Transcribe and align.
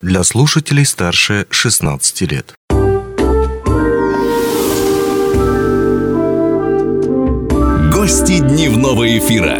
для 0.00 0.24
слушателей 0.24 0.86
старше 0.86 1.46
16 1.50 2.20
лет. 2.22 2.54
Гости 7.92 8.38
дневного 8.38 9.18
эфира. 9.18 9.58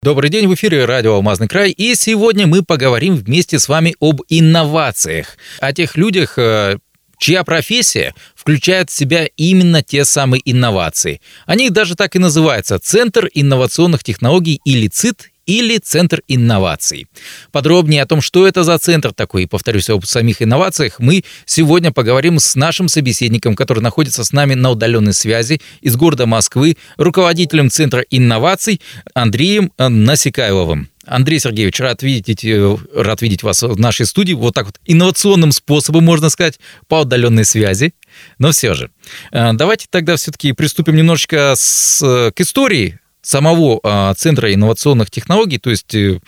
Добрый 0.00 0.30
день, 0.30 0.46
в 0.46 0.54
эфире 0.54 0.84
радио 0.84 1.14
«Алмазный 1.14 1.48
край», 1.48 1.72
и 1.72 1.96
сегодня 1.96 2.46
мы 2.46 2.62
поговорим 2.62 3.16
вместе 3.16 3.58
с 3.58 3.68
вами 3.68 3.96
об 4.00 4.20
инновациях, 4.28 5.36
о 5.58 5.72
тех 5.72 5.96
людях, 5.96 6.38
э, 6.38 6.78
чья 7.18 7.42
профессия 7.42 8.14
включает 8.36 8.90
в 8.90 8.94
себя 8.94 9.28
именно 9.36 9.82
те 9.82 10.04
самые 10.04 10.40
инновации. 10.44 11.20
Они 11.46 11.68
даже 11.68 11.96
так 11.96 12.14
и 12.14 12.20
называются– 12.20 12.78
Центр 12.80 13.28
инновационных 13.32 14.04
технологий 14.04 14.60
или 14.64 14.86
ЦИТ 14.86 15.31
или 15.46 15.78
Центр 15.78 16.22
инноваций. 16.28 17.06
Подробнее 17.50 18.02
о 18.02 18.06
том, 18.06 18.20
что 18.20 18.46
это 18.46 18.64
за 18.64 18.78
центр 18.78 19.12
такой, 19.12 19.44
и 19.44 19.46
повторюсь, 19.46 19.90
о 19.90 20.00
самих 20.02 20.42
инновациях, 20.42 20.98
мы 20.98 21.24
сегодня 21.44 21.92
поговорим 21.92 22.38
с 22.38 22.54
нашим 22.54 22.88
собеседником, 22.88 23.54
который 23.54 23.80
находится 23.80 24.24
с 24.24 24.32
нами 24.32 24.54
на 24.54 24.70
удаленной 24.70 25.12
связи 25.12 25.60
из 25.80 25.96
города 25.96 26.26
Москвы, 26.26 26.76
руководителем 26.96 27.70
Центра 27.70 28.04
инноваций 28.10 28.80
Андреем 29.14 29.72
Насекаевым. 29.78 30.88
Андрей 31.04 31.40
Сергеевич, 31.40 31.80
рад 31.80 32.02
видеть, 32.02 32.44
э, 32.44 32.76
рад 32.94 33.22
видеть 33.22 33.42
вас 33.42 33.62
в 33.62 33.78
нашей 33.78 34.06
студии 34.06 34.34
вот 34.34 34.54
так 34.54 34.66
вот 34.66 34.76
инновационным 34.86 35.50
способом, 35.50 36.04
можно 36.04 36.28
сказать, 36.28 36.60
по 36.86 37.00
удаленной 37.00 37.44
связи. 37.44 37.94
Но 38.38 38.52
все 38.52 38.74
же, 38.74 38.90
э, 39.32 39.52
давайте 39.54 39.86
тогда 39.90 40.16
все-таки 40.16 40.52
приступим 40.52 40.94
немножечко 40.94 41.54
с, 41.56 42.02
э, 42.02 42.30
к 42.32 42.40
истории 42.40 43.00
самого 43.22 43.80
а, 43.82 44.14
Центра 44.14 44.52
инновационных 44.52 45.10
технологий, 45.10 45.58
то 45.58 45.70
есть 45.70 45.94
э, 45.94 46.20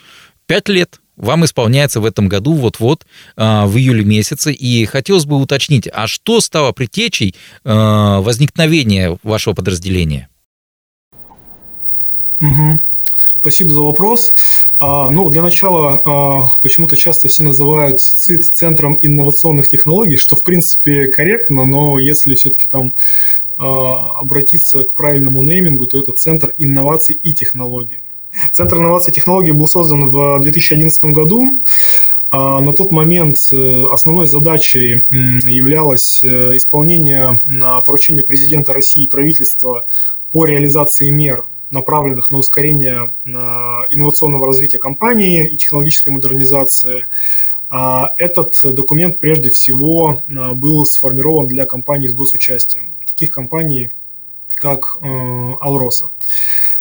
пять 0.46 0.68
лет 0.68 1.00
вам 1.16 1.44
исполняется 1.44 2.00
в 2.00 2.04
этом 2.04 2.28
году, 2.28 2.54
вот-вот, 2.54 3.06
а, 3.36 3.66
в 3.66 3.76
июле 3.76 4.04
месяце. 4.04 4.52
И 4.52 4.84
хотелось 4.84 5.26
бы 5.26 5.36
уточнить, 5.36 5.88
а 5.92 6.06
что 6.06 6.40
стало 6.40 6.72
притечей 6.72 7.34
а, 7.64 8.20
возникновения 8.20 9.18
вашего 9.22 9.54
подразделения? 9.54 10.28
Угу. 12.40 12.80
Спасибо 13.40 13.74
за 13.74 13.80
вопрос. 13.80 14.34
А, 14.78 15.10
ну, 15.10 15.28
для 15.28 15.42
начала, 15.42 16.00
а, 16.04 16.48
почему-то 16.62 16.96
часто 16.96 17.28
все 17.28 17.42
называют 17.42 18.00
ЦИТ 18.00 18.46
Центром 18.46 18.98
инновационных 19.02 19.68
технологий, 19.68 20.16
что, 20.16 20.34
в 20.34 20.42
принципе, 20.42 21.08
корректно, 21.08 21.64
но 21.64 21.98
если 21.98 22.34
все-таки 22.34 22.66
там 22.68 22.94
обратиться 23.56 24.82
к 24.82 24.94
правильному 24.94 25.42
неймингу, 25.42 25.86
то 25.86 25.98
это 25.98 26.12
Центр 26.12 26.54
инноваций 26.58 27.18
и 27.22 27.32
технологий. 27.32 28.00
Центр 28.52 28.78
инноваций 28.78 29.12
и 29.12 29.14
технологий 29.14 29.52
был 29.52 29.68
создан 29.68 30.08
в 30.08 30.38
2011 30.40 31.04
году. 31.04 31.60
А, 32.30 32.60
на 32.60 32.72
тот 32.72 32.90
момент 32.90 33.36
э, 33.52 33.84
основной 33.92 34.26
задачей 34.26 35.04
являлось 35.10 36.24
э, 36.24 36.56
исполнение 36.56 37.40
поручения 37.86 38.24
президента 38.24 38.72
России 38.72 39.04
и 39.04 39.08
правительства 39.08 39.86
по 40.32 40.44
реализации 40.44 41.10
мер, 41.10 41.46
направленных 41.70 42.32
на 42.32 42.38
ускорение 42.38 43.12
инновационного 43.24 44.46
развития 44.46 44.78
компании 44.78 45.46
и 45.46 45.56
технологической 45.56 46.12
модернизации. 46.12 47.06
А, 47.70 48.14
этот 48.18 48.58
документ 48.64 49.20
прежде 49.20 49.50
всего 49.50 50.22
был 50.54 50.84
сформирован 50.86 51.46
для 51.46 51.66
компаний 51.66 52.08
с 52.08 52.14
госучастием 52.14 52.93
таких 53.14 53.30
компаний, 53.30 53.92
как 54.56 54.98
э, 55.00 55.06
Алроса. 55.60 56.10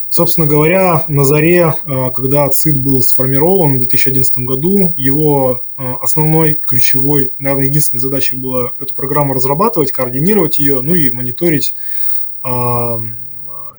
Собственно 0.10 0.48
говоря, 0.48 1.06
на 1.08 1.24
заре, 1.24 1.74
э, 1.86 2.12
когда 2.12 2.50
ЦИД 2.50 2.78
был 2.78 3.02
сформирован 3.02 3.76
в 3.76 3.80
2011 3.80 4.40
году, 4.40 4.94
его 4.98 5.64
э, 5.78 5.84
основной, 6.02 6.56
ключевой, 6.56 7.32
наверное, 7.38 7.68
единственной 7.68 8.00
задачей 8.00 8.36
было 8.36 8.74
эту 8.80 8.96
программу 8.96 9.34
разрабатывать, 9.34 9.92
координировать 9.92 10.60
ее, 10.60 10.82
ну 10.82 10.96
и 10.96 11.10
мониторить 11.12 11.76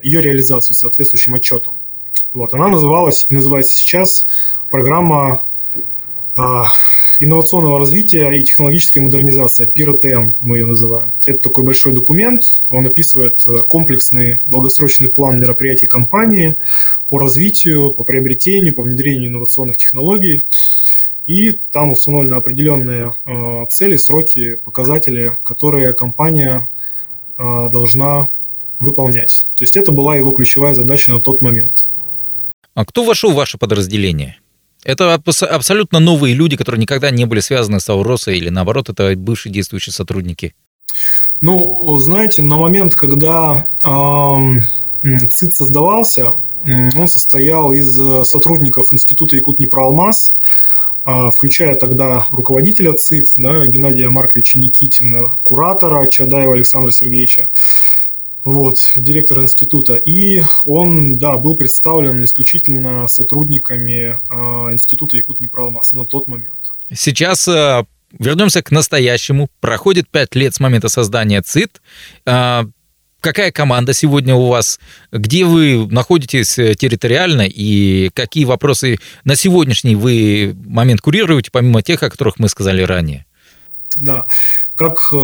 ее 0.02 0.22
реализацию 0.22 0.74
соответствующим 0.74 1.34
отчетом. 1.34 1.74
Вот, 2.32 2.54
она 2.54 2.68
называлась 2.68 3.26
и 3.28 3.34
называется 3.34 3.76
сейчас 3.76 4.26
программа 4.70 5.44
инновационного 7.20 7.78
развития 7.78 8.30
и 8.30 8.42
технологической 8.42 9.02
модернизации, 9.02 9.66
ПИРТМ 9.66 10.32
мы 10.40 10.58
ее 10.58 10.66
называем. 10.66 11.12
Это 11.26 11.38
такой 11.38 11.64
большой 11.64 11.92
документ, 11.92 12.60
он 12.70 12.86
описывает 12.86 13.44
э, 13.46 13.58
комплексный 13.68 14.38
долгосрочный 14.48 15.08
план 15.08 15.40
мероприятий 15.40 15.86
компании 15.86 16.56
по 17.08 17.18
развитию, 17.18 17.92
по 17.92 18.04
приобретению, 18.04 18.74
по 18.74 18.82
внедрению 18.82 19.30
инновационных 19.30 19.76
технологий. 19.76 20.42
И 21.26 21.58
там 21.72 21.90
установлены 21.90 22.34
определенные 22.34 23.14
э, 23.24 23.66
цели, 23.70 23.96
сроки, 23.96 24.56
показатели, 24.64 25.36
которые 25.44 25.94
компания 25.94 26.68
э, 27.38 27.68
должна 27.70 28.28
выполнять. 28.80 29.46
То 29.56 29.62
есть 29.64 29.76
это 29.76 29.92
была 29.92 30.16
его 30.16 30.32
ключевая 30.32 30.74
задача 30.74 31.12
на 31.12 31.20
тот 31.20 31.40
момент. 31.40 31.88
А 32.74 32.84
кто 32.84 33.04
вошел 33.04 33.30
в 33.30 33.36
ваше 33.36 33.56
подразделение? 33.56 34.38
Это 34.84 35.14
абсолютно 35.14 35.98
новые 35.98 36.34
люди, 36.34 36.56
которые 36.56 36.80
никогда 36.80 37.10
не 37.10 37.24
были 37.24 37.40
связаны 37.40 37.80
с 37.80 37.88
Ауросой, 37.88 38.36
или 38.36 38.50
наоборот, 38.50 38.90
это 38.90 39.14
бывшие 39.16 39.52
действующие 39.52 39.92
сотрудники? 39.92 40.54
Ну, 41.40 41.98
знаете, 41.98 42.42
на 42.42 42.56
момент, 42.58 42.94
когда 42.94 43.66
э, 43.82 45.18
ЦИД 45.28 45.54
создавался, 45.54 46.32
он 46.64 47.08
состоял 47.08 47.72
из 47.72 47.94
сотрудников 48.28 48.92
Института 48.92 49.36
Якут-Днепроалмаз, 49.36 50.34
э, 51.04 51.30
включая 51.34 51.76
тогда 51.76 52.26
руководителя 52.30 52.92
ЦИД, 52.92 53.34
да, 53.38 53.66
Геннадия 53.66 54.08
Марковича 54.08 54.58
Никитина, 54.58 55.36
куратора 55.42 56.06
Чадаева 56.06 56.54
Александра 56.54 56.90
Сергеевича 56.90 57.48
вот, 58.44 58.92
директор 58.96 59.40
института. 59.40 59.94
И 59.96 60.42
он, 60.64 61.18
да, 61.18 61.38
был 61.38 61.56
представлен 61.56 62.22
исключительно 62.24 63.08
сотрудниками 63.08 64.20
э, 64.30 64.72
института 64.72 65.16
Якут 65.16 65.40
Непроалмаз 65.40 65.92
на 65.92 66.04
тот 66.04 66.26
момент. 66.26 66.72
Сейчас 66.92 67.48
э, 67.48 67.84
вернемся 68.18 68.62
к 68.62 68.70
настоящему. 68.70 69.48
Проходит 69.60 70.08
пять 70.08 70.34
лет 70.34 70.54
с 70.54 70.60
момента 70.60 70.88
создания 70.88 71.40
ЦИТ. 71.42 71.80
Э, 72.26 72.64
какая 73.20 73.50
команда 73.50 73.94
сегодня 73.94 74.34
у 74.34 74.48
вас? 74.48 74.78
Где 75.10 75.44
вы 75.44 75.86
находитесь 75.90 76.58
э, 76.58 76.74
территориально 76.74 77.46
и 77.46 78.10
какие 78.10 78.44
вопросы 78.44 78.98
на 79.24 79.36
сегодняшний 79.36 79.96
вы 79.96 80.54
момент 80.66 81.00
курируете, 81.00 81.50
помимо 81.50 81.82
тех, 81.82 82.02
о 82.02 82.10
которых 82.10 82.38
мы 82.38 82.48
сказали 82.48 82.82
ранее? 82.82 83.24
Да, 84.00 84.26
как 84.76 84.98
э, 85.12 85.16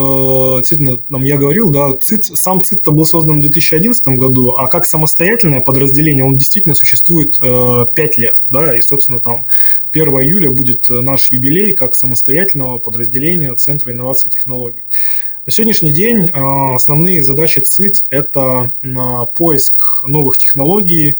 действительно 0.58 1.00
нам 1.08 1.24
я 1.24 1.36
говорил, 1.36 1.72
да, 1.72 1.96
ЦИТ, 1.96 2.24
сам 2.24 2.62
ЦИТ 2.62 2.88
был 2.88 3.04
создан 3.04 3.38
в 3.38 3.40
2011 3.40 4.06
году, 4.08 4.52
а 4.52 4.68
как 4.68 4.86
самостоятельное 4.86 5.60
подразделение 5.60 6.24
он 6.24 6.36
действительно 6.36 6.74
существует 6.74 7.38
э, 7.42 7.86
5 7.92 8.18
лет, 8.18 8.40
да, 8.50 8.76
и, 8.76 8.80
собственно, 8.80 9.18
там 9.18 9.46
1 9.92 10.08
июля 10.08 10.50
будет 10.52 10.88
наш 10.88 11.32
юбилей 11.32 11.74
как 11.74 11.96
самостоятельного 11.96 12.78
подразделения 12.78 13.52
Центра 13.56 13.92
инноваций 13.92 14.28
и 14.28 14.32
технологий. 14.32 14.84
На 15.46 15.52
сегодняшний 15.52 15.92
день 15.92 16.26
э, 16.26 16.74
основные 16.74 17.24
задачи 17.24 17.58
ЦИТ– 17.60 18.04
это 18.10 18.70
поиск 19.34 20.04
новых 20.06 20.36
технологий, 20.36 21.18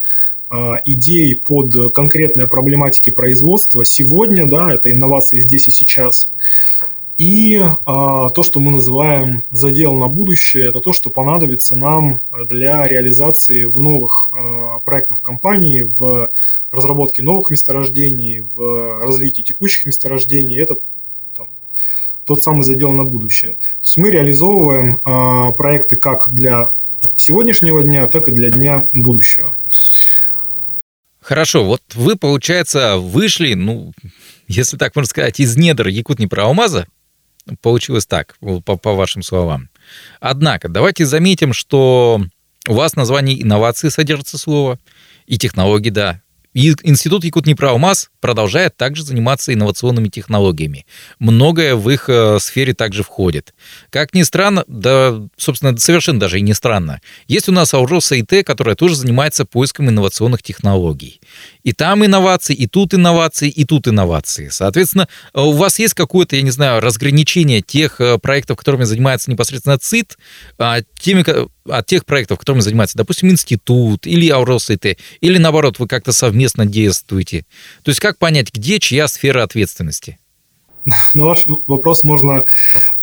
э, 0.49 0.55
идей 0.85 1.35
под 1.35 1.93
конкретные 1.93 2.47
проблематики 2.47 3.09
производства. 3.09 3.83
Сегодня, 3.83 4.49
да, 4.49 4.73
это 4.73 4.89
инновации 4.89 5.39
здесь 5.39 5.67
и 5.67 5.71
сейчас– 5.71 6.31
и 7.17 7.59
а, 7.85 8.29
то, 8.29 8.43
что 8.43 8.59
мы 8.59 8.71
называем 8.71 9.43
задел 9.51 9.95
на 9.95 10.07
будущее, 10.07 10.69
это 10.69 10.79
то, 10.79 10.93
что 10.93 11.09
понадобится 11.09 11.75
нам 11.75 12.21
для 12.47 12.87
реализации 12.87 13.65
в 13.65 13.79
новых 13.79 14.29
а, 14.33 14.79
проектах 14.79 15.21
компании, 15.21 15.83
в 15.83 16.31
разработке 16.71 17.21
новых 17.21 17.49
месторождений, 17.49 18.39
в 18.39 18.99
развитии 19.03 19.41
текущих 19.41 19.85
месторождений. 19.85 20.57
Это 20.57 20.77
там, 21.35 21.47
тот 22.25 22.41
самый 22.41 22.63
задел 22.63 22.91
на 22.91 23.03
будущее. 23.03 23.53
То 23.53 23.83
есть 23.83 23.97
мы 23.97 24.09
реализовываем 24.09 25.01
а, 25.03 25.51
проекты 25.51 25.97
как 25.97 26.33
для 26.33 26.73
сегодняшнего 27.15 27.83
дня, 27.83 28.07
так 28.07 28.29
и 28.29 28.31
для 28.31 28.49
дня 28.49 28.89
будущего. 28.93 29.55
Хорошо, 31.19 31.63
вот 31.65 31.81
вы, 31.93 32.15
получается, 32.15 32.97
вышли, 32.97 33.53
ну, 33.53 33.93
если 34.47 34.77
так 34.77 34.95
можно 34.95 35.07
сказать, 35.07 35.39
из 35.39 35.55
недр 35.55 35.87
Якут-Непроалмаза, 35.87 36.87
Получилось 37.61 38.05
так, 38.05 38.37
по, 38.39 38.77
по 38.77 38.93
вашим 38.93 39.23
словам. 39.23 39.69
Однако, 40.19 40.69
давайте 40.69 41.05
заметим, 41.05 41.53
что 41.53 42.21
у 42.67 42.73
вас 42.73 42.93
в 42.93 42.97
названии 42.97 43.41
инновации 43.41 43.89
содержится 43.89 44.37
слово, 44.37 44.79
и 45.25 45.37
технологии, 45.37 45.89
да. 45.89 46.21
И 46.53 46.73
Институт 46.83 47.23
Якутнеправмаз 47.23 48.09
продолжает 48.19 48.75
также 48.75 49.03
заниматься 49.03 49.53
инновационными 49.53 50.09
технологиями. 50.09 50.85
Многое 51.19 51.75
в 51.75 51.89
их 51.89 52.09
э, 52.09 52.39
сфере 52.39 52.73
также 52.73 53.03
входит. 53.03 53.53
Как 53.89 54.13
ни 54.13 54.23
странно, 54.23 54.63
да, 54.67 55.21
собственно, 55.37 55.77
совершенно 55.77 56.19
даже 56.19 56.39
и 56.39 56.41
не 56.41 56.53
странно, 56.53 57.01
есть 57.27 57.47
у 57.47 57.51
нас 57.51 57.73
Аурос 57.73 58.11
ИТ, 58.11 58.45
которая 58.45 58.75
тоже 58.75 58.95
занимается 58.95 59.45
поиском 59.45 59.89
инновационных 59.89 60.43
технологий. 60.43 61.21
И 61.63 61.73
там 61.73 62.05
инновации, 62.05 62.53
и 62.53 62.67
тут 62.67 62.93
инновации, 62.93 63.49
и 63.49 63.63
тут 63.63 63.87
инновации. 63.87 64.49
Соответственно, 64.49 65.07
у 65.33 65.53
вас 65.53 65.79
есть 65.79 65.93
какое-то, 65.93 66.35
я 66.35 66.41
не 66.41 66.51
знаю, 66.51 66.81
разграничение 66.81 67.61
тех 67.61 68.01
э, 68.01 68.17
проектов, 68.17 68.57
которыми 68.57 68.83
занимается 68.83 69.31
непосредственно 69.31 69.77
ЦИТ, 69.77 70.17
а, 70.57 70.81
теми, 70.99 71.23
от 71.69 71.85
тех 71.85 72.05
проектов, 72.05 72.39
которыми 72.39 72.61
занимается, 72.61 72.97
допустим, 72.97 73.29
институт 73.29 74.07
или 74.07 74.29
Аурос 74.29 74.69
ИТ, 74.69 74.97
или 75.21 75.37
наоборот, 75.37 75.79
вы 75.79 75.87
как-то 75.87 76.11
совместно 76.11 76.65
действуете? 76.65 77.45
То 77.83 77.89
есть 77.89 77.99
как 77.99 78.17
понять, 78.17 78.53
где 78.53 78.79
чья 78.79 79.07
сфера 79.07 79.43
ответственности? 79.43 80.17
На 81.13 81.25
ваш 81.25 81.45
вопрос 81.67 82.03
можно 82.03 82.45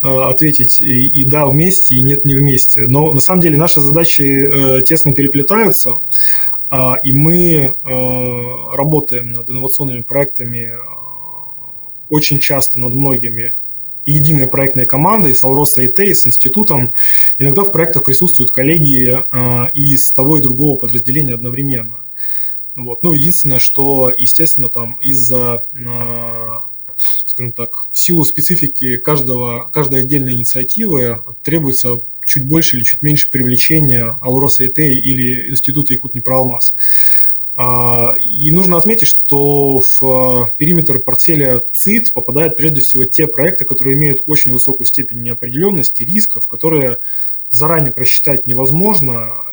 э, 0.03 0.09
ответить 0.09 0.81
и, 0.81 1.07
и 1.07 1.25
да 1.25 1.47
вместе, 1.47 1.95
и 1.95 2.03
нет 2.03 2.25
не 2.25 2.35
вместе. 2.35 2.83
Но 2.83 3.13
на 3.13 3.21
самом 3.21 3.41
деле 3.41 3.57
наши 3.57 3.81
задачи 3.81 4.23
э, 4.23 4.83
тесно 4.83 5.15
переплетаются, 5.15 5.99
э, 6.71 6.77
и 7.05 7.13
мы 7.13 7.55
э, 7.55 8.75
работаем 8.75 9.33
над 9.33 9.49
инновационными 9.49 10.03
проектами 10.03 10.73
очень 12.11 12.41
часто 12.41 12.79
над 12.79 12.95
многими 12.95 13.55
единой 14.11 14.47
проектной 14.47 14.87
командой 14.87 15.35
с 15.35 15.45
Алроса 15.45 15.85
ИТ, 15.85 16.01
с 16.01 16.27
институтом. 16.27 16.93
Иногда 17.39 17.63
в 17.63 17.73
проектах 17.73 18.05
присутствуют 18.05 18.51
коллеги 18.51 19.11
э, 19.11 19.71
из 19.73 20.13
того 20.13 20.39
и 20.39 20.43
другого 20.43 20.77
подразделения 20.77 21.35
одновременно. 21.35 22.01
Вот. 22.75 23.03
Ну, 23.03 23.13
единственное, 23.13 23.59
что, 23.59 24.13
естественно, 24.17 24.69
там 24.69 24.99
из-за, 25.01 25.65
скажем 27.27 27.53
так, 27.53 27.89
в 27.91 27.99
силу 27.99 28.25
специфики 28.25 28.99
каждого, 28.99 29.69
каждой 29.73 30.01
отдельной 30.03 30.35
инициативы 30.35 31.25
требуется 31.43 32.01
чуть 32.29 32.45
больше 32.47 32.77
или 32.77 32.85
чуть 32.85 33.03
меньше 33.03 33.31
привлечения 33.31 34.17
Алроса 34.21 34.65
ИТ 34.65 34.79
или 34.79 35.51
Института 35.51 35.95
Якутни-Проалмаз. 35.95 36.75
А, 36.75 37.28
и 37.59 38.53
нужно 38.53 38.77
отметить, 38.77 39.09
что 39.09 39.81
в 39.81 40.53
периметр 40.59 41.01
портфеля 41.01 41.63
ЦИТ 41.73 42.13
попадают 42.13 42.57
прежде 42.57 42.81
всего 42.81 43.05
те 43.05 43.27
проекты, 43.27 43.65
которые 43.65 43.97
имеют 43.97 44.23
очень 44.27 44.53
высокую 44.53 44.87
степень 44.87 45.23
неопределенности, 45.23 46.05
рисков, 46.05 46.47
которые 46.47 47.01
заранее 47.51 47.93
просчитать 47.93 48.47
невозможно, 48.47 49.45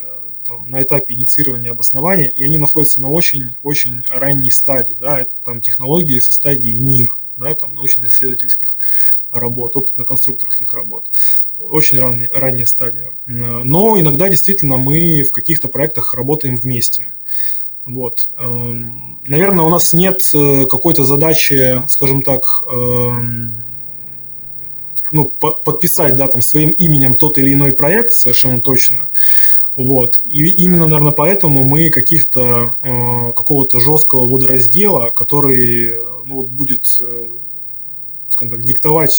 там, 0.47 0.69
на 0.69 0.83
этапе 0.83 1.15
инициирования 1.15 1.71
обоснования, 1.71 2.27
и 2.27 2.43
они 2.43 2.59
находятся 2.59 3.01
на 3.01 3.09
очень-очень 3.09 4.03
ранней 4.09 4.51
стадии, 4.51 4.95
да, 4.99 5.21
это 5.21 5.31
там 5.43 5.61
технологии 5.61 6.19
со 6.19 6.31
стадии 6.31 6.77
НИР, 6.77 7.17
да, 7.37 7.55
там 7.55 7.73
научно-исследовательских 7.73 8.77
работ, 9.31 9.75
опытно-конструкторских 9.75 10.73
работ. 10.73 11.09
Очень 11.57 11.99
ранняя, 11.99 12.29
ранняя 12.31 12.65
стадия. 12.65 13.13
Но 13.25 13.99
иногда 13.99 14.29
действительно 14.29 14.77
мы 14.77 15.23
в 15.23 15.31
каких-то 15.31 15.67
проектах 15.67 16.13
работаем 16.13 16.57
вместе. 16.57 17.11
Вот. 17.85 18.29
Эм, 18.37 19.19
наверное, 19.27 19.63
у 19.65 19.69
нас 19.69 19.93
нет 19.93 20.29
э, 20.33 20.65
какой-то 20.65 21.03
задачи, 21.03 21.83
скажем 21.87 22.23
так, 22.23 22.43
эм, 22.67 23.63
ну, 25.11 25.25
подписать 25.25 26.15
да, 26.15 26.27
там, 26.27 26.41
своим 26.41 26.71
именем 26.71 27.15
тот 27.15 27.37
или 27.37 27.53
иной 27.53 27.73
проект 27.73 28.13
совершенно 28.13 28.59
точно. 28.59 29.09
Вот. 29.75 30.21
И 30.29 30.47
именно, 30.47 30.87
наверное, 30.87 31.11
поэтому 31.11 31.63
мы 31.63 31.89
каких-то 31.89 32.75
э, 32.81 33.33
какого-то 33.33 33.79
жесткого 33.79 34.27
водораздела, 34.27 35.09
который 35.09 35.93
ну, 36.25 36.35
вот 36.35 36.47
будет, 36.47 36.97
э, 36.99 37.27
скажем 38.35 38.51
так, 38.51 38.65
диктовать, 38.65 39.13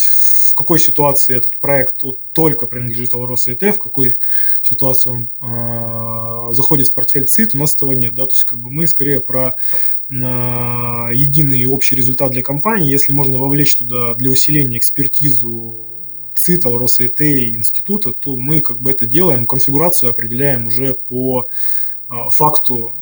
в 0.50 0.54
какой 0.54 0.78
ситуации 0.78 1.36
этот 1.36 1.56
проект 1.56 2.02
вот, 2.02 2.18
только 2.32 2.66
принадлежит 2.66 3.14
Алроса 3.14 3.52
ИТ, 3.52 3.62
в 3.74 3.78
какой 3.78 4.16
ситуации 4.62 5.10
он 5.10 5.28
э, 5.40 6.52
заходит 6.52 6.88
в 6.88 6.94
портфель 6.94 7.24
ЦИТ, 7.24 7.54
у 7.54 7.58
нас 7.58 7.74
этого 7.74 7.92
нет. 7.92 8.14
Да? 8.14 8.26
То 8.26 8.32
есть 8.32 8.44
как 8.44 8.58
бы 8.58 8.70
мы 8.70 8.86
скорее 8.86 9.20
про 9.20 9.56
э, 10.10 10.12
единый 10.12 11.64
общий 11.64 11.96
результат 11.96 12.30
для 12.30 12.42
компании, 12.42 12.90
если 12.90 13.12
можно 13.12 13.38
вовлечь 13.38 13.74
туда 13.76 14.14
для 14.14 14.30
усиления 14.30 14.76
экспертизу 14.76 15.86
ЦИТа, 16.34 16.68
РосИТ 16.68 17.20
и 17.22 17.54
института, 17.56 18.12
то 18.12 18.36
мы 18.36 18.60
как 18.60 18.80
бы 18.80 18.90
это 18.90 19.06
делаем, 19.06 19.46
конфигурацию 19.46 20.10
определяем 20.10 20.66
уже 20.66 20.92
по 20.92 21.48
а, 22.08 22.28
факту 22.28 22.94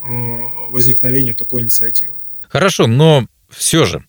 возникновения 0.70 1.34
такой 1.34 1.62
инициативы. 1.62 2.14
Хорошо, 2.42 2.86
но 2.86 3.26
все 3.56 3.84
же 3.84 4.04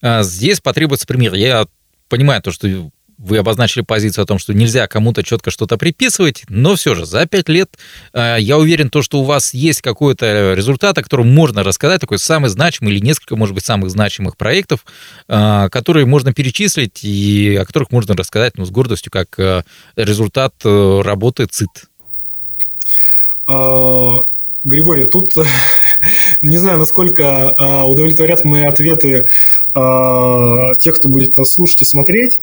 а, 0.00 0.22
здесь 0.22 0.60
потребуется 0.60 1.06
пример. 1.06 1.34
Я 1.34 1.66
понимаю 2.08 2.42
то, 2.42 2.52
что 2.52 2.90
вы 3.18 3.38
обозначили 3.38 3.82
позицию 3.82 4.22
о 4.22 4.26
том, 4.26 4.38
что 4.38 4.54
нельзя 4.54 4.86
кому-то 4.86 5.24
четко 5.24 5.50
что-то 5.50 5.76
приписывать, 5.76 6.44
но 6.48 6.76
все 6.76 6.94
же 6.94 7.04
за 7.04 7.26
пять 7.26 7.48
лет 7.48 7.76
э, 8.12 8.36
я 8.38 8.56
уверен, 8.56 8.90
то, 8.90 9.02
что 9.02 9.20
у 9.20 9.24
вас 9.24 9.52
есть 9.52 9.82
какой-то 9.82 10.54
результат, 10.54 10.96
о 10.96 11.02
котором 11.02 11.32
можно 11.34 11.64
рассказать, 11.64 12.00
такой 12.00 12.20
самый 12.20 12.48
значимый 12.48 12.94
или 12.94 13.04
несколько, 13.04 13.34
может 13.34 13.54
быть, 13.56 13.64
самых 13.64 13.90
значимых 13.90 14.36
проектов, 14.36 14.86
э, 15.26 15.68
которые 15.70 16.06
можно 16.06 16.32
перечислить 16.32 17.02
и 17.02 17.56
о 17.60 17.66
которых 17.66 17.90
можно 17.90 18.14
рассказать 18.14 18.56
ну, 18.56 18.64
с 18.64 18.70
гордостью, 18.70 19.10
как 19.10 19.36
э, 19.38 19.64
результат 19.96 20.54
работы 20.62 21.46
ЦИТ. 21.46 21.88
А, 23.48 24.24
Григорий, 24.62 25.06
тут 25.06 25.32
не 26.42 26.56
знаю, 26.58 26.78
насколько 26.78 27.54
удовлетворят 27.86 28.44
мои 28.44 28.64
ответы 28.64 29.26
тех, 29.74 30.96
кто 30.96 31.08
будет 31.08 31.36
нас 31.36 31.52
слушать 31.52 31.82
и 31.82 31.84
смотреть. 31.84 32.40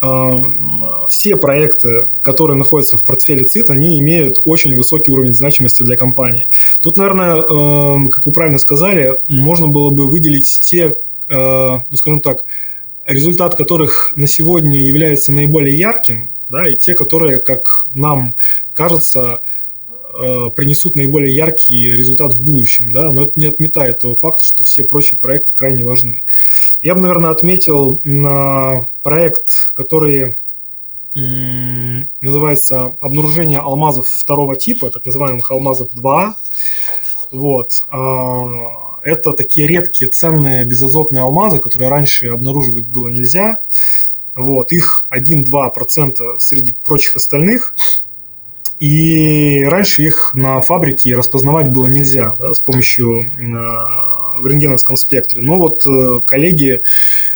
Эм, 0.00 0.84
все 1.08 1.36
проекты, 1.36 2.06
которые 2.22 2.56
находятся 2.56 2.96
в 2.96 3.04
портфеле 3.04 3.44
ЦИТ, 3.44 3.70
они 3.70 3.98
имеют 3.98 4.40
очень 4.44 4.76
высокий 4.76 5.10
уровень 5.10 5.32
значимости 5.32 5.82
для 5.82 5.96
компании. 5.96 6.46
Тут, 6.80 6.96
наверное, 6.96 7.42
эм, 7.42 8.08
как 8.08 8.24
вы 8.26 8.32
правильно 8.32 8.58
сказали, 8.58 9.20
можно 9.26 9.66
было 9.66 9.90
бы 9.90 10.08
выделить 10.08 10.60
те, 10.60 10.94
э, 11.28 11.34
ну, 11.34 11.96
скажем 11.96 12.20
так, 12.20 12.44
результат 13.06 13.56
которых 13.56 14.12
на 14.14 14.28
сегодня 14.28 14.86
является 14.86 15.32
наиболее 15.32 15.76
ярким, 15.76 16.30
да, 16.48 16.68
и 16.68 16.76
те, 16.76 16.94
которые, 16.94 17.38
как 17.40 17.88
нам 17.92 18.36
кажется, 18.74 19.42
принесут 20.12 20.96
наиболее 20.96 21.34
яркий 21.34 21.92
результат 21.92 22.34
в 22.34 22.42
будущем, 22.42 22.90
да, 22.90 23.12
но 23.12 23.24
это 23.24 23.38
не 23.38 23.46
отметает 23.46 24.00
того 24.00 24.14
факта, 24.14 24.44
что 24.44 24.64
все 24.64 24.84
прочие 24.84 25.18
проекты 25.18 25.52
крайне 25.54 25.84
важны. 25.84 26.22
Я 26.82 26.94
бы, 26.94 27.00
наверное, 27.00 27.30
отметил 27.30 28.00
на 28.04 28.88
проект, 29.02 29.72
который 29.74 30.36
называется 31.14 32.96
«Обнаружение 33.00 33.58
алмазов 33.58 34.08
второго 34.08 34.56
типа», 34.56 34.90
так 34.90 35.04
называемых 35.04 35.50
алмазов 35.50 35.92
2. 35.92 36.36
Вот. 37.32 37.82
А, 37.90 39.00
это 39.02 39.32
такие 39.32 39.66
редкие 39.66 40.10
ценные 40.10 40.64
безазотные 40.64 41.22
алмазы, 41.22 41.58
которые 41.58 41.90
раньше 41.90 42.28
обнаруживать 42.28 42.84
было 42.84 43.08
нельзя. 43.08 43.64
Вот. 44.34 44.70
Их 44.72 45.06
1-2% 45.10 46.38
среди 46.38 46.72
прочих 46.84 47.16
остальных. 47.16 47.74
И 48.80 49.64
раньше 49.64 50.02
их 50.02 50.32
на 50.34 50.60
фабрике 50.60 51.16
распознавать 51.16 51.68
было 51.70 51.88
нельзя 51.88 52.36
да, 52.38 52.54
с 52.54 52.60
помощью 52.60 53.26
в 54.38 54.46
рентгеновском 54.46 54.96
спектре. 54.96 55.42
Но 55.42 55.58
вот 55.58 55.84
э, 55.86 56.20
коллеги 56.24 56.82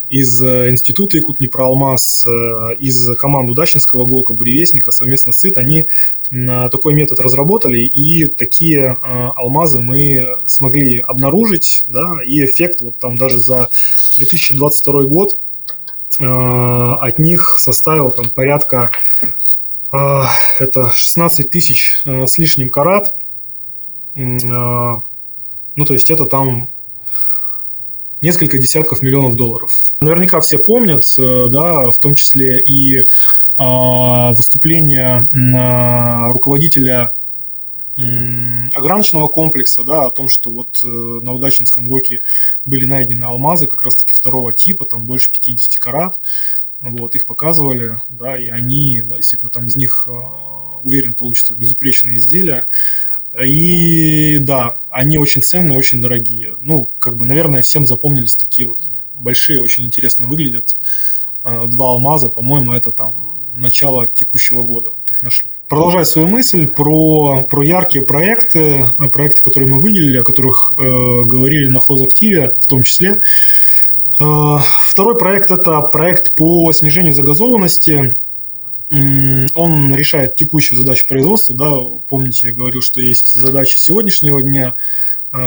из 0.08 0.42
э, 0.42 0.70
Института 0.70 1.18
Якутни-Проалмаз, 1.18 2.26
э, 2.26 2.74
из 2.78 3.14
команды 3.16 3.52
Удачинского 3.52 4.04
ГОКа, 4.04 4.34
Буревестника 4.34 4.90
совместно 4.90 5.32
с 5.32 5.40
СИТ, 5.40 5.58
они 5.58 5.86
такой 6.30 6.94
метод 6.94 7.20
разработали, 7.20 7.80
и 7.80 8.26
такие 8.26 8.96
алмазы 9.02 9.80
мы 9.80 10.26
смогли 10.46 11.00
обнаружить, 11.00 11.84
да, 11.88 12.16
и 12.24 12.42
эффект 12.42 12.80
вот 12.80 12.96
там 12.96 13.18
даже 13.18 13.38
за 13.38 13.68
2022 14.16 15.02
год 15.02 15.36
от 16.18 17.18
них 17.18 17.56
составил 17.58 18.10
там 18.12 18.30
порядка 18.30 18.92
это 19.92 20.90
16 20.90 21.50
тысяч 21.50 22.00
с 22.04 22.38
лишним 22.38 22.68
карат. 22.70 23.14
Ну, 24.14 25.84
то 25.86 25.92
есть 25.92 26.10
это 26.10 26.26
там 26.26 26.68
несколько 28.22 28.56
десятков 28.58 29.02
миллионов 29.02 29.36
долларов. 29.36 29.72
Наверняка 30.00 30.40
все 30.40 30.58
помнят, 30.58 31.04
э, 31.18 31.48
да, 31.48 31.90
в 31.90 31.98
том 31.98 32.14
числе 32.14 32.60
и 32.60 33.06
а, 33.58 34.32
выступление 34.32 35.26
руководителя 36.32 37.14
ограниченного 38.74 39.28
комплекса, 39.28 39.84
да, 39.84 40.06
о 40.06 40.10
том, 40.10 40.30
что 40.30 40.50
вот 40.50 40.80
э, 40.82 40.86
на 40.86 41.34
Удачинском 41.34 41.86
ГОКе 41.88 42.22
были 42.64 42.86
найдены 42.86 43.24
алмазы 43.24 43.66
как 43.66 43.82
раз-таки 43.82 44.14
второго 44.14 44.54
типа, 44.54 44.86
там 44.86 45.04
больше 45.04 45.30
50 45.30 45.78
карат, 45.78 46.18
вот, 46.82 47.14
их 47.14 47.26
показывали, 47.26 48.02
да, 48.10 48.36
и 48.36 48.48
они, 48.48 49.02
да, 49.02 49.16
действительно, 49.16 49.50
там 49.50 49.66
из 49.66 49.76
них, 49.76 50.06
э, 50.06 50.10
уверен, 50.82 51.14
получится 51.14 51.54
безупречные 51.54 52.16
изделия. 52.16 52.66
И 53.40 54.38
да, 54.40 54.78
они 54.90 55.16
очень 55.16 55.42
ценные, 55.42 55.78
очень 55.78 56.02
дорогие. 56.02 56.56
Ну, 56.60 56.90
как 56.98 57.16
бы, 57.16 57.24
наверное, 57.24 57.62
всем 57.62 57.86
запомнились 57.86 58.36
такие 58.36 58.68
вот 58.68 58.78
большие, 59.14 59.62
очень 59.62 59.86
интересно 59.86 60.26
выглядят. 60.26 60.76
Э, 61.44 61.66
два 61.66 61.90
алмаза, 61.92 62.28
по-моему, 62.28 62.72
это 62.72 62.92
там 62.92 63.32
начало 63.54 64.06
текущего 64.06 64.62
года. 64.62 64.90
Вот 64.90 65.10
их 65.10 65.22
нашли. 65.22 65.48
Продолжая 65.68 66.04
свою 66.04 66.28
мысль 66.28 66.66
про, 66.66 67.44
про 67.44 67.62
яркие 67.64 68.04
проекты, 68.04 68.92
э, 68.98 69.08
проекты, 69.08 69.40
которые 69.40 69.72
мы 69.74 69.80
выделили, 69.80 70.18
о 70.18 70.24
которых 70.24 70.74
э, 70.76 70.80
говорили 71.24 71.68
на 71.68 71.80
хозактиве 71.80 72.56
в 72.60 72.66
том 72.66 72.82
числе. 72.82 73.22
Э, 74.22 74.58
второй 74.84 75.18
проект– 75.18 75.50
это 75.50 75.80
проект 75.82 76.34
по 76.34 76.72
снижению 76.72 77.14
загазованности. 77.14 78.16
Он 79.54 79.94
решает 79.94 80.36
текущую 80.36 80.78
задачу 80.78 81.06
производства. 81.06 81.54
Да? 81.54 81.78
Помните, 82.08 82.48
я 82.48 82.54
говорил, 82.54 82.82
что 82.82 83.00
есть 83.00 83.34
задачи 83.34 83.78
сегодняшнего 83.78 84.42
дня 84.42 84.74
э, 85.32 85.38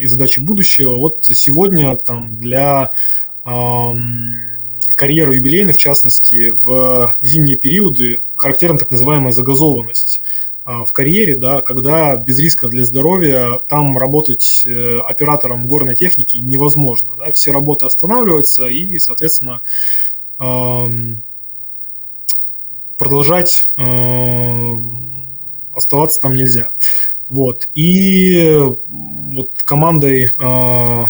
и 0.00 0.06
задачи 0.06 0.40
будущего. 0.40 0.96
Вот 0.96 1.26
сегодня 1.26 1.96
там, 1.96 2.36
для 2.36 2.90
карьеру 4.96 5.32
юбилейных, 5.32 5.76
в 5.76 5.78
частности, 5.78 6.50
в 6.50 7.14
зимние 7.20 7.56
периоды 7.56 8.18
характерна 8.34 8.76
так 8.76 8.90
называемая 8.90 9.30
загазованность 9.30 10.20
в 10.66 10.92
карьере, 10.92 11.36
да, 11.36 11.60
когда 11.60 12.16
без 12.16 12.38
риска 12.40 12.68
для 12.68 12.84
здоровья 12.84 13.60
там 13.68 13.96
работать 13.96 14.64
э, 14.66 14.98
оператором 14.98 15.68
горной 15.68 15.94
техники 15.94 16.38
невозможно. 16.38 17.12
Да, 17.16 17.30
все 17.32 17.52
работы 17.52 17.86
останавливаются 17.86 18.66
и, 18.66 18.98
соответственно, 18.98 19.62
продолжать 22.98 23.68
оставаться 25.74 26.20
там 26.20 26.34
нельзя. 26.34 26.70
Вот. 27.28 27.68
И 27.74 28.58
вот 28.88 29.50
командой 29.64 30.30
а, 30.38 31.06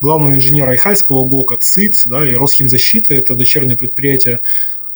главного 0.00 0.34
инженера 0.34 0.70
Айхальского 0.70 1.26
ГОКа, 1.26 1.56
ЦИТ 1.56 2.02
да, 2.06 2.26
и 2.26 2.34
Росхимзащиты, 2.34 3.14
это 3.14 3.34
дочернее 3.34 3.76
предприятие 3.76 4.40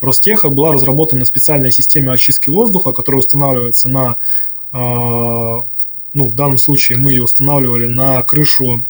Ростеха, 0.05 0.49
была 0.49 0.73
разработана 0.73 1.25
специальная 1.25 1.71
система 1.71 2.13
очистки 2.13 2.51
воздуха, 2.51 2.93
которая 2.93 3.21
устанавливается 3.21 3.89
на, 3.89 4.17
а, 4.73 5.65
ну, 6.13 6.29
в 6.29 6.35
данном 6.35 6.59
случае 6.59 6.99
мы 6.99 7.13
ее 7.13 7.25
устанавливали 7.25 7.87
на 7.87 8.23
крышу 8.23 8.85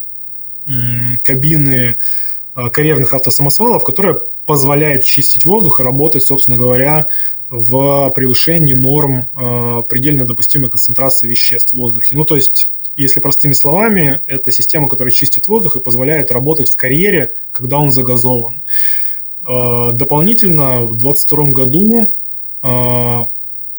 кабины 1.23 1.97
а, 2.55 2.71
карьерных 2.71 3.13
автосамосвалов, 3.13 3.85
которая 3.85 4.21
позволяет 4.47 5.05
чистить 5.05 5.45
воздух 5.45 5.81
и 5.81 5.83
работать, 5.83 6.23
собственно 6.23 6.57
говоря, 6.57 7.09
в 7.51 8.11
превышении 8.17 8.73
норм 8.75 9.29
э, 9.37 9.83
предельно 9.89 10.27
допустимой 10.27 10.71
концентрации 10.71 11.29
веществ 11.29 11.73
в 11.73 11.77
воздухе. 11.77 12.17
Ну, 12.17 12.25
то 12.25 12.37
есть 12.37 12.73
если 12.97 13.21
простыми 13.21 13.53
словами, 13.53 14.21
это 14.27 14.53
система, 14.53 14.89
которая 14.89 15.13
чистит 15.13 15.49
воздух 15.49 15.77
и 15.77 15.81
позволяет 15.81 16.31
работать 16.31 16.71
в 16.71 16.77
карьере, 16.77 17.37
когда 17.51 17.79
он 17.79 17.91
загазован. 17.91 18.63
Э, 19.47 19.93
дополнительно 19.93 20.87
в 20.87 20.97
2022 20.97 21.51
году, 21.53 22.09
э, 22.63 23.21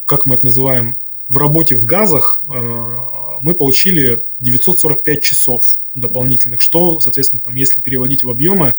как 0.06 0.26
мы 0.26 0.36
это 0.36 0.46
называем, 0.46 1.00
в 1.28 1.38
работе 1.38 1.76
в 1.76 1.86
газах 1.86 2.44
э, 2.48 2.98
мы 3.42 3.56
получили 3.56 4.24
945 4.40 5.24
часов 5.24 5.64
дополнительных, 5.96 6.62
что, 6.62 7.00
соответственно, 7.00 7.42
там, 7.42 7.56
если 7.56 7.82
переводить 7.82 8.24
в 8.24 8.30
объемы, 8.30 8.76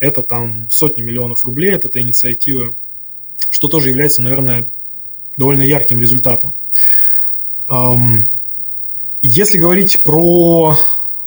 это 0.00 0.22
там 0.22 0.68
сотни 0.70 1.02
миллионов 1.02 1.44
рублей 1.44 1.74
от 1.74 1.86
этой 1.86 2.02
инициативы, 2.02 2.74
что 3.50 3.68
тоже 3.68 3.88
является, 3.88 4.22
наверное, 4.22 4.68
довольно 5.36 5.62
ярким 5.62 6.00
результатом. 6.00 6.52
Если 9.22 9.58
говорить 9.58 10.02
про 10.04 10.76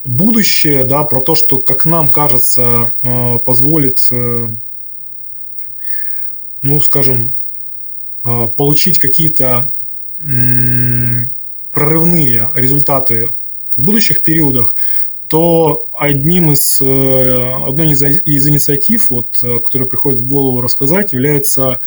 будущее, 0.06 0.86
да, 0.86 1.04
про 1.04 1.22
то, 1.22 1.36
что, 1.36 1.60
как 1.60 1.86
нам 1.86 2.10
кажется, 2.10 2.94
позволит, 3.46 4.08
э, 4.12 4.56
ну, 6.62 6.80
скажем, 6.82 7.34
э, 8.24 8.48
получить 8.48 9.00
какие-то 9.00 9.74
прорывные 11.74 12.52
результаты 12.54 13.34
в 13.76 13.82
будущих 13.82 14.22
периодах, 14.22 14.76
то 15.28 15.90
одним 15.98 16.52
из, 16.52 16.80
одной 16.80 17.92
из, 17.94 18.04
из 18.04 18.48
инициатив, 18.48 19.10
вот, 19.10 19.40
которая 19.42 19.90
приходит 19.90 20.20
в 20.20 20.28
голову 20.28 20.62
рассказать, 20.62 21.14
является 21.14 21.80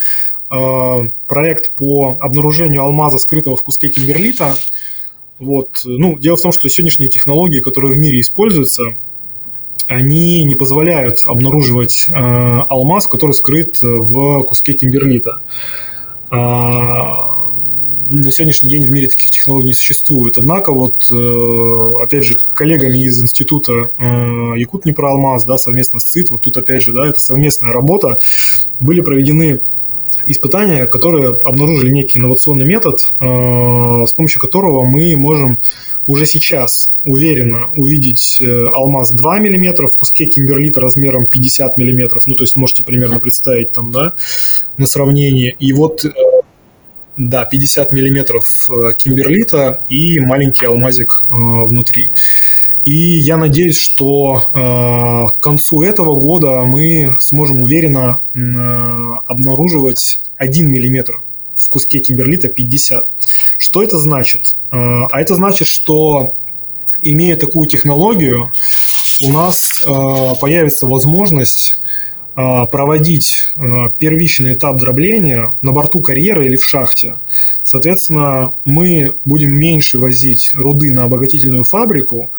проект 0.48 1.70
по 1.76 2.18
обнаружению 2.20 2.82
алмаза, 2.82 3.18
скрытого 3.18 3.54
в 3.54 3.62
куске 3.62 3.88
кимберлита– 3.88 4.56
вот. 5.38 5.82
Ну, 5.84 6.18
дело 6.18 6.36
в 6.36 6.42
том, 6.42 6.52
что 6.52 6.68
сегодняшние 6.68 7.08
технологии, 7.08 7.60
которые 7.60 7.94
в 7.94 7.98
мире 7.98 8.20
используются, 8.20 8.96
они 9.86 10.44
не 10.44 10.54
позволяют 10.54 11.18
обнаруживать 11.24 12.06
э, 12.08 12.12
алмаз, 12.14 13.06
который 13.06 13.32
скрыт 13.32 13.78
в 13.80 14.42
куске 14.44 14.74
кимберлита. 14.74 15.40
А, 16.30 17.38
на 18.10 18.30
сегодняшний 18.30 18.68
день 18.68 18.86
в 18.86 18.90
мире 18.90 19.08
таких 19.08 19.30
технологий 19.30 19.68
не 19.68 19.74
существует. 19.74 20.36
Однако, 20.38 20.72
вот, 20.72 21.10
э, 21.10 22.02
опять 22.02 22.24
же, 22.24 22.38
коллегами 22.54 22.98
из 22.98 23.22
института 23.22 23.90
э, 23.98 24.04
Якут 24.56 24.84
Алмаз, 24.98 25.44
да, 25.44 25.58
совместно 25.58 26.00
с 26.00 26.04
ЦИТ, 26.04 26.30
вот 26.30 26.42
тут 26.42 26.56
опять 26.56 26.82
же, 26.82 26.92
да, 26.92 27.06
это 27.06 27.20
совместная 27.20 27.72
работа, 27.72 28.18
были 28.80 29.00
проведены 29.00 29.60
испытания, 30.26 30.86
которые 30.86 31.30
обнаружили 31.44 31.90
некий 31.90 32.18
инновационный 32.18 32.64
метод, 32.64 33.00
э, 33.20 33.24
с 34.06 34.12
помощью 34.12 34.40
которого 34.40 34.84
мы 34.84 35.16
можем 35.16 35.58
уже 36.06 36.26
сейчас 36.26 36.96
уверенно 37.04 37.70
увидеть 37.76 38.38
э, 38.40 38.66
алмаз 38.68 39.12
2 39.12 39.38
мм 39.40 39.86
в 39.86 39.96
куске 39.96 40.26
кимберлита 40.26 40.80
размером 40.80 41.26
50 41.26 41.76
мм. 41.76 42.20
Ну, 42.26 42.34
то 42.34 42.44
есть 42.44 42.56
можете 42.56 42.82
примерно 42.82 43.20
представить 43.20 43.72
там, 43.72 43.90
да, 43.90 44.12
на 44.76 44.86
сравнение. 44.86 45.54
И 45.58 45.72
вот, 45.72 46.04
э, 46.04 46.10
да, 47.16 47.44
50 47.44 47.92
мм 47.92 48.94
кимберлита 48.96 49.80
и 49.88 50.18
маленький 50.20 50.66
алмазик 50.66 51.22
внутри. 51.30 52.10
И 52.84 52.92
я 52.92 53.38
надеюсь, 53.38 53.78
что 53.78 54.42
э, 54.52 54.58
к 55.32 55.40
концу 55.40 55.82
этого 55.82 56.18
года 56.20 56.64
мы 56.64 57.16
сможем 57.20 57.62
уверенно 57.62 58.20
э, 58.34 58.38
обнаруживать 59.26 60.20
1 60.36 60.68
мм 60.68 61.20
в 61.56 61.68
куске 61.70 62.00
кимберлита 62.00 62.48
50. 62.48 63.08
Что 63.56 63.82
это 63.82 63.98
значит? 63.98 64.54
Э, 64.70 64.76
а 65.10 65.20
это 65.20 65.34
значит, 65.34 65.66
что 65.66 66.34
имея 67.00 67.36
такую 67.36 67.66
технологию, 67.68 68.52
у 69.22 69.30
нас 69.30 69.82
появится 70.40 70.86
возможность 70.86 71.78
проводить 72.34 73.46
первичный 73.98 74.54
этап 74.54 74.76
дробления 74.76 75.56
на 75.62 75.70
борту 75.70 76.00
карьеры 76.00 76.46
или 76.46 76.56
в 76.56 76.64
шахте. 76.64 77.16
Соответственно, 77.62 78.54
мы 78.64 79.14
будем 79.24 79.54
меньше 79.54 79.98
возить 79.98 80.52
руды 80.54 80.92
на 80.92 81.04
обогатительную 81.04 81.62
фабрику, 81.62 82.30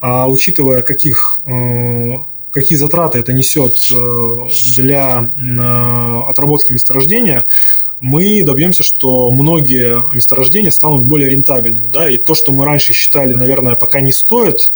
а 0.00 0.28
учитывая, 0.28 0.82
каких, 0.82 1.40
э, 1.44 2.14
какие 2.50 2.76
затраты 2.78 3.18
это 3.18 3.32
несет 3.32 3.76
э, 3.92 4.48
для 4.76 5.30
э, 5.36 6.30
отработки 6.30 6.72
месторождения, 6.72 7.44
мы 8.00 8.42
добьемся, 8.42 8.82
что 8.82 9.30
многие 9.30 10.02
месторождения 10.14 10.70
станут 10.70 11.04
более 11.04 11.28
рентабельными. 11.28 11.88
Да? 11.88 12.10
И 12.10 12.16
то, 12.16 12.34
что 12.34 12.50
мы 12.50 12.64
раньше 12.64 12.94
считали, 12.94 13.34
наверное, 13.34 13.76
пока 13.76 14.00
не 14.00 14.12
стоит 14.12 14.72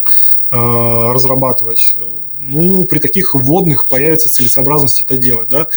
разрабатывать, 0.51 1.95
ну, 2.39 2.85
при 2.85 2.99
таких 2.99 3.33
вводных 3.33 3.87
появится 3.87 4.29
целесообразность 4.29 5.01
это 5.01 5.17
делать. 5.17 5.49
Да? 5.49 5.67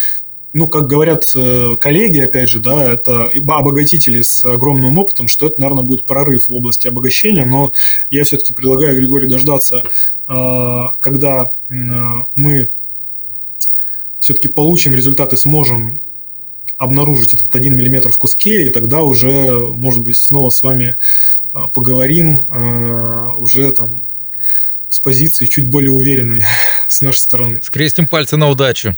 Ну, 0.53 0.67
как 0.67 0.87
говорят 0.87 1.31
э, 1.35 1.77
коллеги, 1.79 2.21
опять 2.21 2.49
же, 2.49 2.61
да, 2.61 2.93
это 2.93 3.31
обогатители 3.49 4.23
с 4.23 4.45
огромным 4.45 4.99
опытом, 4.99 5.29
что 5.29 5.47
это, 5.47 5.61
наверное, 5.61 5.85
будет 5.85 6.07
прорыв 6.07 6.49
в 6.49 6.55
области 6.55 6.89
обогащения, 6.89 7.45
но 7.45 7.73
я 8.11 8.25
все-таки 8.25 8.53
предлагаю, 8.55 8.97
Григорий, 8.97 9.29
дождаться, 9.29 9.83
э, 10.29 10.83
когда 11.01 11.53
мы 11.69 12.71
все-таки 14.21 14.49
получим 14.49 14.95
результаты, 14.95 15.37
сможем 15.37 16.01
обнаружить 16.79 17.35
этот 17.35 17.55
1 17.55 17.75
мм 17.75 18.11
в 18.11 18.19
куске, 18.19 18.67
и 18.67 18.71
тогда 18.71 19.03
уже, 19.03 19.51
может 19.59 20.03
быть, 20.03 20.17
снова 20.17 20.51
с 20.51 20.63
вами 20.63 20.97
э, 21.53 21.59
поговорим 21.75 22.47
уже 23.39 23.71
там 23.73 24.03
с 24.89 25.01
позиции 25.01 25.47
чуть 25.47 25.69
более 25.69 25.91
уверенной 25.91 26.43
с 26.89 27.03
нашей 27.03 27.19
стороны. 27.19 27.61
Скрестим 27.63 28.07
пальцы 28.07 28.37
на 28.37 28.49
удачу. 28.49 28.97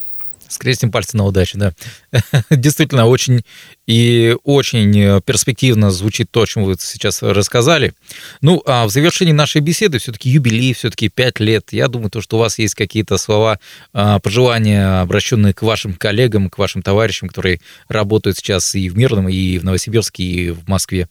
Скрестим 0.51 0.91
пальцы 0.91 1.17
на 1.17 1.25
удачу, 1.25 1.59
да. 1.59 1.73
Действительно, 2.51 3.07
очень 3.07 3.43
и 3.87 4.37
очень 4.43 5.21
перспективно 5.23 5.91
звучит 5.91 6.31
то, 6.31 6.43
о 6.43 6.47
чем 6.47 6.65
вы 6.65 6.75
сейчас 6.79 7.23
рассказали. 7.23 7.95
Ну, 8.41 8.61
а 8.67 8.87
в 8.87 8.91
завершении 8.91 9.33
нашей 9.33 9.61
беседы 9.61 9.99
все-таки 9.99 10.29
юбилей, 10.29 10.75
все-таки 10.75 11.09
пять 11.09 11.39
лет. 11.39 11.73
Я 11.73 11.87
думаю, 11.87 12.11
то, 12.11 12.21
что 12.21 12.37
у 12.37 12.41
вас 12.41 12.59
есть 12.59 12.75
какие-то 12.75 13.17
слова, 13.17 13.61
а, 13.93 14.19
пожелания, 14.19 15.01
обращенные 15.01 15.55
к 15.55 15.63
вашим 15.63 15.95
коллегам, 15.95 16.51
к 16.51 16.59
вашим 16.59 16.83
товарищам, 16.83 17.29
которые 17.29 17.61
работают 17.89 18.37
сейчас 18.37 18.75
и 18.75 18.89
в 18.89 18.97
Мирном, 18.97 19.29
и 19.29 19.59
в 19.59 19.65
Новосибирске, 19.65 20.25
и 20.25 20.51
в 20.51 20.69
Москве. 20.69 21.09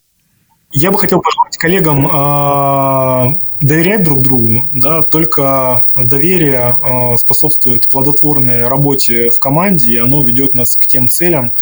Я 0.72 0.92
бы 0.92 1.00
хотел 1.00 1.20
пожелать 1.20 1.58
коллегам 1.58 2.06
э, 2.06 3.40
доверять 3.60 4.04
друг 4.04 4.22
другу, 4.22 4.66
да, 4.76 5.02
только 5.02 5.86
доверие 5.96 6.78
э, 6.80 7.18
способствует 7.18 7.88
плодотворной 7.88 8.68
работе 8.68 9.32
в 9.32 9.40
команде, 9.40 9.94
и 9.94 9.98
оно 9.98 10.24
ведет 10.24 10.54
нас 10.54 10.76
к 10.76 10.86
тем 10.86 11.10
целям, 11.10 11.54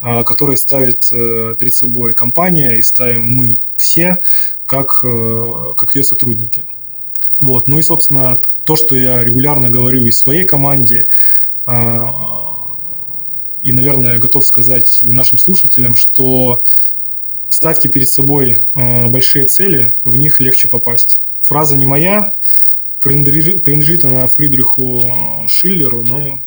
э, 0.00 0.24
которые 0.24 0.56
ставит 0.56 1.06
э, 1.12 1.54
перед 1.58 1.74
собой 1.74 2.14
компания 2.14 2.78
и 2.78 2.82
ставим 2.82 3.28
мы 3.28 3.60
все, 3.76 4.22
как, 4.64 5.04
э, 5.04 5.74
как 5.76 5.94
ее 5.94 6.02
сотрудники. 6.02 6.64
Вот. 7.40 7.66
Ну 7.66 7.78
и, 7.78 7.82
собственно, 7.82 8.40
то, 8.64 8.76
что 8.76 8.96
я 8.96 9.22
регулярно 9.22 9.68
говорю 9.68 10.06
и 10.06 10.10
своей 10.10 10.46
команде, 10.46 11.08
э, 11.66 12.00
и, 13.62 13.72
наверное, 13.72 14.16
готов 14.16 14.46
сказать 14.46 15.02
и 15.02 15.12
нашим 15.12 15.36
слушателям, 15.36 15.94
что 15.94 16.62
ставьте 17.48 17.88
перед 17.88 18.08
собой 18.08 18.64
э, 18.74 19.06
большие 19.08 19.46
цели, 19.46 19.96
в 20.04 20.16
них 20.16 20.40
легче 20.40 20.68
попасть. 20.68 21.20
Фраза 21.42 21.76
не 21.76 21.86
моя, 21.86 22.34
принадлежит, 23.00 23.62
принадлежит 23.62 24.04
она 24.04 24.26
Фридриху 24.26 25.46
Шиллеру, 25.48 26.02
но 26.02 26.40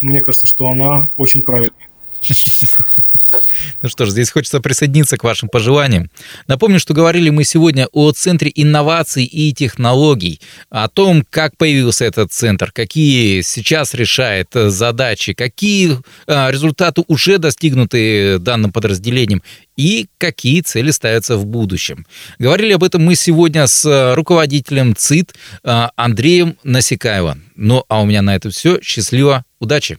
мне 0.00 0.20
кажется, 0.20 0.46
что 0.46 0.68
она 0.68 1.10
очень 1.16 1.42
правильная. 1.42 1.88
Ну 3.82 3.88
что 3.88 4.06
ж, 4.06 4.10
здесь 4.10 4.30
хочется 4.30 4.60
присоединиться 4.60 5.16
к 5.16 5.24
вашим 5.24 5.48
пожеланиям. 5.48 6.10
Напомню, 6.46 6.78
что 6.78 6.94
говорили 6.94 7.30
мы 7.30 7.44
сегодня 7.44 7.86
о 7.92 8.12
Центре 8.12 8.50
инноваций 8.54 9.24
и 9.24 9.52
технологий, 9.52 10.40
о 10.70 10.88
том, 10.88 11.24
как 11.28 11.56
появился 11.56 12.04
этот 12.04 12.32
центр, 12.32 12.72
какие 12.72 13.42
сейчас 13.42 13.94
решает 13.94 14.48
задачи, 14.52 15.34
какие 15.34 15.98
а, 16.26 16.50
результаты 16.50 17.04
уже 17.08 17.38
достигнуты 17.38 18.38
данным 18.38 18.72
подразделением 18.72 19.42
и 19.76 20.06
какие 20.18 20.60
цели 20.60 20.90
ставятся 20.90 21.36
в 21.36 21.46
будущем. 21.46 22.06
Говорили 22.38 22.72
об 22.72 22.84
этом 22.84 23.02
мы 23.02 23.14
сегодня 23.16 23.66
с 23.66 24.14
руководителем 24.14 24.94
ЦИТ 24.96 25.34
Андреем 25.62 26.56
Насекаевым. 26.64 27.44
Ну 27.56 27.84
а 27.88 28.02
у 28.02 28.06
меня 28.06 28.22
на 28.22 28.34
этом 28.36 28.50
все. 28.50 28.80
Счастливо, 28.80 29.44
удачи! 29.58 29.98